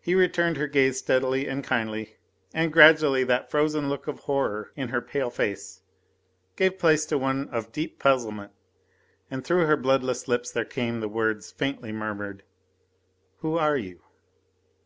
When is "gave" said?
6.56-6.78